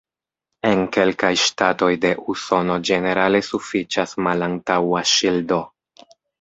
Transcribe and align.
En 0.69 0.79
kelkaj 0.95 1.29
ŝtatoj 1.41 1.89
de 2.07 2.11
Usono 2.35 2.79
ĝenerale 2.91 3.43
sufiĉas 3.51 4.19
malantaŭa 4.29 5.07
ŝildo. 5.15 5.65